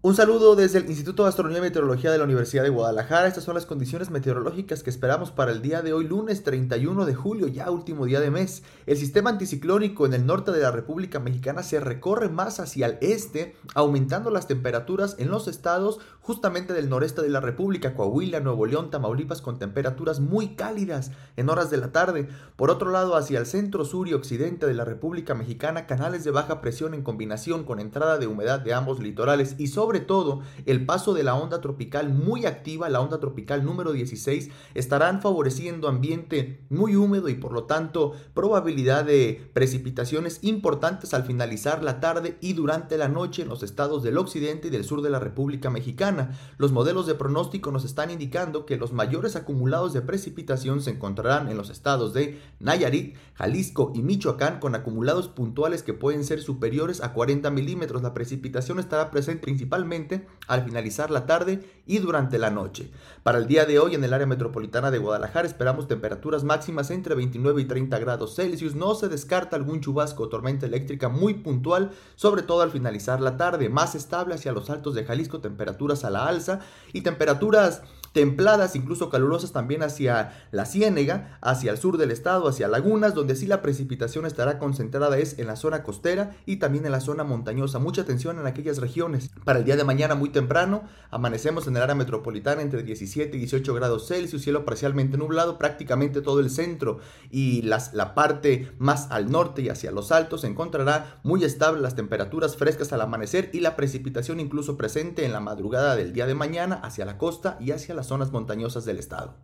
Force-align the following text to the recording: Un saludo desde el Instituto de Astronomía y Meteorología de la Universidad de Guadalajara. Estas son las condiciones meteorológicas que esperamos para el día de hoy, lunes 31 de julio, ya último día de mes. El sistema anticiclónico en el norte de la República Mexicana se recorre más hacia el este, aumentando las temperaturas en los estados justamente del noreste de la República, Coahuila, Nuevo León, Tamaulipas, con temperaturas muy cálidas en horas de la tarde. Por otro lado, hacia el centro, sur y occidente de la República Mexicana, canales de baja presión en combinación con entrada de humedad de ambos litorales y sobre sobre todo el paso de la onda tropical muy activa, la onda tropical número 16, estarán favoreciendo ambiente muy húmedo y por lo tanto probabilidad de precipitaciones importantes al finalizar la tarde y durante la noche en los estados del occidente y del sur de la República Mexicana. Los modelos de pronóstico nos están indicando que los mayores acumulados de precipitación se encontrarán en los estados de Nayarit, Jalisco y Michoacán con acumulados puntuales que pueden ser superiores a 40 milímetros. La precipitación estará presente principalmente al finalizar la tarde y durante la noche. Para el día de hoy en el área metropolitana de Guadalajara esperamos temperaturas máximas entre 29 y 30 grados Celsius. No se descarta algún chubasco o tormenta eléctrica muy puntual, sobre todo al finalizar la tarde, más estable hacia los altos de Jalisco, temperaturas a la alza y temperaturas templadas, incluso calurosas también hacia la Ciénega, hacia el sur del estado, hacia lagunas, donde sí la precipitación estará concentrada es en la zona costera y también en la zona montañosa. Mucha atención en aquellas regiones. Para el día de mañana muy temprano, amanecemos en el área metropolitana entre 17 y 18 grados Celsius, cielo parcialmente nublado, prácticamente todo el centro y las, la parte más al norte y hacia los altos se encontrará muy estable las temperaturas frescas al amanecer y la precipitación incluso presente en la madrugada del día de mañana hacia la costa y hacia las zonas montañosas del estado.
Un 0.00 0.14
saludo 0.14 0.54
desde 0.54 0.78
el 0.78 0.88
Instituto 0.88 1.24
de 1.24 1.30
Astronomía 1.30 1.58
y 1.58 1.62
Meteorología 1.62 2.12
de 2.12 2.18
la 2.18 2.24
Universidad 2.24 2.62
de 2.62 2.68
Guadalajara. 2.68 3.26
Estas 3.26 3.42
son 3.42 3.56
las 3.56 3.66
condiciones 3.66 4.10
meteorológicas 4.10 4.84
que 4.84 4.90
esperamos 4.90 5.32
para 5.32 5.50
el 5.50 5.60
día 5.60 5.82
de 5.82 5.92
hoy, 5.92 6.06
lunes 6.06 6.44
31 6.44 7.04
de 7.04 7.16
julio, 7.16 7.48
ya 7.48 7.68
último 7.68 8.06
día 8.06 8.20
de 8.20 8.30
mes. 8.30 8.62
El 8.86 8.96
sistema 8.96 9.30
anticiclónico 9.30 10.06
en 10.06 10.14
el 10.14 10.24
norte 10.24 10.52
de 10.52 10.60
la 10.60 10.70
República 10.70 11.18
Mexicana 11.18 11.64
se 11.64 11.80
recorre 11.80 12.28
más 12.28 12.60
hacia 12.60 12.86
el 12.86 12.98
este, 13.00 13.56
aumentando 13.74 14.30
las 14.30 14.46
temperaturas 14.46 15.16
en 15.18 15.30
los 15.30 15.48
estados 15.48 15.98
justamente 16.20 16.74
del 16.74 16.90
noreste 16.90 17.22
de 17.22 17.30
la 17.30 17.40
República, 17.40 17.94
Coahuila, 17.94 18.38
Nuevo 18.38 18.66
León, 18.66 18.90
Tamaulipas, 18.90 19.42
con 19.42 19.58
temperaturas 19.58 20.20
muy 20.20 20.54
cálidas 20.54 21.10
en 21.36 21.48
horas 21.48 21.70
de 21.70 21.78
la 21.78 21.90
tarde. 21.90 22.28
Por 22.54 22.70
otro 22.70 22.92
lado, 22.92 23.16
hacia 23.16 23.40
el 23.40 23.46
centro, 23.46 23.84
sur 23.84 24.06
y 24.06 24.14
occidente 24.14 24.66
de 24.66 24.74
la 24.74 24.84
República 24.84 25.34
Mexicana, 25.34 25.86
canales 25.86 26.22
de 26.22 26.30
baja 26.30 26.60
presión 26.60 26.94
en 26.94 27.02
combinación 27.02 27.64
con 27.64 27.80
entrada 27.80 28.18
de 28.18 28.28
humedad 28.28 28.60
de 28.60 28.74
ambos 28.74 29.00
litorales 29.00 29.56
y 29.58 29.68
sobre 29.68 29.87
sobre 29.88 30.00
todo 30.00 30.42
el 30.66 30.84
paso 30.84 31.14
de 31.14 31.22
la 31.22 31.34
onda 31.34 31.62
tropical 31.62 32.10
muy 32.10 32.44
activa, 32.44 32.90
la 32.90 33.00
onda 33.00 33.20
tropical 33.20 33.64
número 33.64 33.92
16, 33.92 34.50
estarán 34.74 35.22
favoreciendo 35.22 35.88
ambiente 35.88 36.60
muy 36.68 36.94
húmedo 36.94 37.30
y 37.30 37.36
por 37.36 37.54
lo 37.54 37.64
tanto 37.64 38.12
probabilidad 38.34 39.06
de 39.06 39.48
precipitaciones 39.54 40.40
importantes 40.42 41.14
al 41.14 41.24
finalizar 41.24 41.82
la 41.82 42.00
tarde 42.00 42.36
y 42.42 42.52
durante 42.52 42.98
la 42.98 43.08
noche 43.08 43.40
en 43.40 43.48
los 43.48 43.62
estados 43.62 44.02
del 44.02 44.18
occidente 44.18 44.68
y 44.68 44.70
del 44.70 44.84
sur 44.84 45.00
de 45.00 45.08
la 45.08 45.20
República 45.20 45.70
Mexicana. 45.70 46.38
Los 46.58 46.70
modelos 46.70 47.06
de 47.06 47.14
pronóstico 47.14 47.70
nos 47.72 47.86
están 47.86 48.10
indicando 48.10 48.66
que 48.66 48.76
los 48.76 48.92
mayores 48.92 49.36
acumulados 49.36 49.94
de 49.94 50.02
precipitación 50.02 50.82
se 50.82 50.90
encontrarán 50.90 51.48
en 51.48 51.56
los 51.56 51.70
estados 51.70 52.12
de 52.12 52.38
Nayarit, 52.60 53.16
Jalisco 53.32 53.90
y 53.94 54.02
Michoacán 54.02 54.60
con 54.60 54.74
acumulados 54.74 55.28
puntuales 55.28 55.82
que 55.82 55.94
pueden 55.94 56.24
ser 56.24 56.42
superiores 56.42 57.02
a 57.02 57.14
40 57.14 57.50
milímetros. 57.50 58.02
La 58.02 58.12
precipitación 58.12 58.78
estará 58.78 59.10
presente 59.10 59.38
principalmente 59.38 59.77
al 60.48 60.64
finalizar 60.64 61.10
la 61.10 61.26
tarde 61.26 61.60
y 61.86 61.98
durante 61.98 62.38
la 62.38 62.50
noche. 62.50 62.90
Para 63.22 63.38
el 63.38 63.46
día 63.46 63.66
de 63.66 63.78
hoy 63.78 63.94
en 63.94 64.02
el 64.02 64.12
área 64.12 64.26
metropolitana 64.26 64.90
de 64.90 64.98
Guadalajara 64.98 65.46
esperamos 65.46 65.86
temperaturas 65.86 66.44
máximas 66.44 66.90
entre 66.90 67.14
29 67.14 67.62
y 67.62 67.64
30 67.66 67.98
grados 67.98 68.34
Celsius. 68.34 68.74
No 68.74 68.94
se 68.94 69.08
descarta 69.08 69.56
algún 69.56 69.80
chubasco 69.80 70.24
o 70.24 70.28
tormenta 70.28 70.66
eléctrica 70.66 71.08
muy 71.08 71.34
puntual, 71.34 71.92
sobre 72.16 72.42
todo 72.42 72.62
al 72.62 72.70
finalizar 72.70 73.20
la 73.20 73.36
tarde, 73.36 73.68
más 73.68 73.94
estable 73.94 74.34
hacia 74.34 74.52
los 74.52 74.70
altos 74.70 74.94
de 74.94 75.04
Jalisco, 75.04 75.40
temperaturas 75.40 76.04
a 76.04 76.10
la 76.10 76.26
alza 76.26 76.60
y 76.92 77.02
temperaturas 77.02 77.82
templadas, 78.12 78.74
incluso 78.74 79.10
calurosas 79.10 79.52
también 79.52 79.82
hacia 79.82 80.32
la 80.50 80.64
Ciénega, 80.64 81.38
hacia 81.40 81.70
el 81.70 81.78
sur 81.78 81.98
del 81.98 82.10
estado, 82.10 82.48
hacia 82.48 82.68
lagunas, 82.68 83.14
donde 83.14 83.36
sí 83.36 83.46
la 83.46 83.62
precipitación 83.62 84.26
estará 84.26 84.58
concentrada 84.58 85.18
es 85.18 85.38
en 85.38 85.46
la 85.46 85.56
zona 85.56 85.82
costera 85.82 86.36
y 86.46 86.56
también 86.56 86.86
en 86.86 86.92
la 86.92 87.00
zona 87.00 87.24
montañosa. 87.24 87.78
Mucha 87.78 88.02
atención 88.02 88.38
en 88.38 88.46
aquellas 88.46 88.78
regiones. 88.78 89.30
Para 89.44 89.60
el 89.60 89.64
día 89.68 89.76
de 89.76 89.84
mañana 89.84 90.14
muy 90.14 90.30
temprano, 90.30 90.84
amanecemos 91.10 91.66
en 91.66 91.76
el 91.76 91.82
área 91.82 91.94
metropolitana 91.94 92.62
entre 92.62 92.82
17 92.82 93.36
y 93.36 93.40
18 93.40 93.74
grados 93.74 94.08
Celsius, 94.08 94.40
cielo 94.40 94.64
parcialmente 94.64 95.18
nublado, 95.18 95.58
prácticamente 95.58 96.22
todo 96.22 96.40
el 96.40 96.48
centro 96.48 97.00
y 97.30 97.60
las, 97.60 97.92
la 97.92 98.14
parte 98.14 98.72
más 98.78 99.10
al 99.10 99.30
norte 99.30 99.60
y 99.60 99.68
hacia 99.68 99.90
los 99.90 100.10
altos 100.10 100.40
se 100.40 100.46
encontrará 100.46 101.20
muy 101.22 101.44
estable 101.44 101.82
las 101.82 101.96
temperaturas 101.96 102.56
frescas 102.56 102.94
al 102.94 103.02
amanecer 103.02 103.50
y 103.52 103.60
la 103.60 103.76
precipitación 103.76 104.40
incluso 104.40 104.78
presente 104.78 105.26
en 105.26 105.34
la 105.34 105.40
madrugada 105.40 105.96
del 105.96 106.14
día 106.14 106.24
de 106.24 106.34
mañana 106.34 106.76
hacia 106.76 107.04
la 107.04 107.18
costa 107.18 107.58
y 107.60 107.72
hacia 107.72 107.94
las 107.94 108.06
zonas 108.06 108.32
montañosas 108.32 108.86
del 108.86 108.98
estado. 108.98 109.34